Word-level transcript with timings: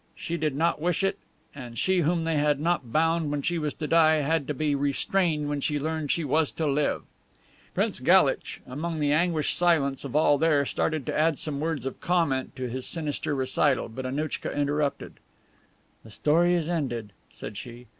She 0.15 0.35
did 0.35 0.55
not 0.55 0.81
wish 0.81 1.03
it, 1.03 1.19
and 1.53 1.77
she 1.77 1.99
whom 1.99 2.23
they 2.23 2.35
had 2.37 2.59
not 2.59 2.91
bound 2.91 3.29
when 3.29 3.43
she 3.43 3.59
was 3.59 3.75
to 3.75 3.85
die 3.85 4.15
had 4.21 4.47
to 4.47 4.53
be 4.55 4.73
restrained 4.73 5.47
when 5.47 5.61
she 5.61 5.79
learned 5.79 6.09
she 6.09 6.23
was 6.23 6.51
to 6.53 6.65
live." 6.65 7.03
Prince 7.75 7.99
Galitch, 7.99 8.61
amid 8.65 8.99
the 8.99 9.11
anguished 9.11 9.55
silence 9.55 10.03
of 10.03 10.15
all 10.15 10.39
there, 10.39 10.65
started 10.65 11.05
to 11.05 11.15
add 11.15 11.37
some 11.37 11.59
words 11.59 11.85
of 11.85 12.01
comment 12.01 12.55
to 12.55 12.67
his 12.67 12.87
sinister 12.87 13.35
recital, 13.35 13.87
but 13.89 14.07
Annouchka 14.07 14.51
interrupted: 14.51 15.19
"The 16.03 16.09
story 16.09 16.55
is 16.55 16.67
ended," 16.67 17.13
said 17.31 17.55
she. 17.55 17.85